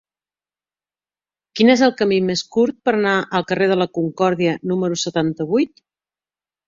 [1.59, 5.89] Quin és el camí més curt per anar al carrer de la Concòrdia número setanta-vuit?